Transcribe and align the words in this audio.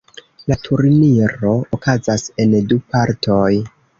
La 0.51 0.55
turniro 0.67 1.51
okazas 1.77 2.25
en 2.45 2.57
du 2.71 2.81
partoj. 2.95 3.53